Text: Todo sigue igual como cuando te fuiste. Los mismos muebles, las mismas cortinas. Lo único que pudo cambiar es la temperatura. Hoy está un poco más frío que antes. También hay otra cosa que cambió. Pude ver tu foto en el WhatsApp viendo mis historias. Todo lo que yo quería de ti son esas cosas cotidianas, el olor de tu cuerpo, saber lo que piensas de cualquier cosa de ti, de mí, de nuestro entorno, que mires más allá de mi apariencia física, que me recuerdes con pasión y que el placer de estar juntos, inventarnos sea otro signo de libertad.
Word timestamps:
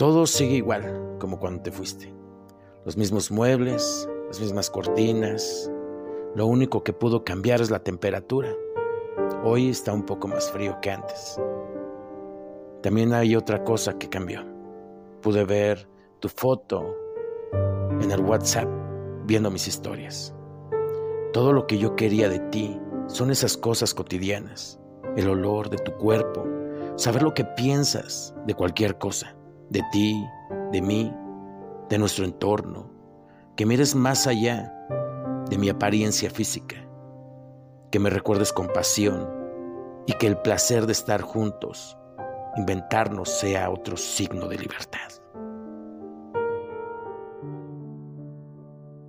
Todo 0.00 0.26
sigue 0.26 0.54
igual 0.54 1.18
como 1.18 1.38
cuando 1.38 1.62
te 1.62 1.70
fuiste. 1.70 2.10
Los 2.86 2.96
mismos 2.96 3.30
muebles, 3.30 4.08
las 4.28 4.40
mismas 4.40 4.70
cortinas. 4.70 5.70
Lo 6.34 6.46
único 6.46 6.82
que 6.82 6.94
pudo 6.94 7.22
cambiar 7.22 7.60
es 7.60 7.70
la 7.70 7.80
temperatura. 7.80 8.48
Hoy 9.44 9.68
está 9.68 9.92
un 9.92 10.06
poco 10.06 10.26
más 10.26 10.50
frío 10.50 10.78
que 10.80 10.90
antes. 10.90 11.38
También 12.82 13.12
hay 13.12 13.36
otra 13.36 13.62
cosa 13.62 13.98
que 13.98 14.08
cambió. 14.08 14.42
Pude 15.20 15.44
ver 15.44 15.86
tu 16.18 16.30
foto 16.30 16.96
en 18.00 18.10
el 18.10 18.20
WhatsApp 18.22 18.70
viendo 19.26 19.50
mis 19.50 19.68
historias. 19.68 20.34
Todo 21.34 21.52
lo 21.52 21.66
que 21.66 21.76
yo 21.76 21.94
quería 21.94 22.30
de 22.30 22.38
ti 22.48 22.80
son 23.06 23.30
esas 23.30 23.54
cosas 23.54 23.92
cotidianas, 23.92 24.80
el 25.18 25.28
olor 25.28 25.68
de 25.68 25.76
tu 25.76 25.92
cuerpo, 25.98 26.46
saber 26.96 27.22
lo 27.22 27.34
que 27.34 27.44
piensas 27.44 28.34
de 28.46 28.54
cualquier 28.54 28.96
cosa 28.96 29.36
de 29.70 29.82
ti, 29.92 30.28
de 30.72 30.82
mí, 30.82 31.12
de 31.88 31.98
nuestro 31.98 32.24
entorno, 32.24 32.90
que 33.56 33.66
mires 33.66 33.94
más 33.94 34.26
allá 34.26 34.74
de 35.48 35.58
mi 35.58 35.68
apariencia 35.68 36.30
física, 36.30 36.76
que 37.90 37.98
me 37.98 38.10
recuerdes 38.10 38.52
con 38.52 38.68
pasión 38.68 39.28
y 40.06 40.12
que 40.14 40.26
el 40.26 40.38
placer 40.38 40.86
de 40.86 40.92
estar 40.92 41.22
juntos, 41.22 41.96
inventarnos 42.56 43.28
sea 43.28 43.70
otro 43.70 43.96
signo 43.96 44.48
de 44.48 44.58
libertad. 44.58 45.19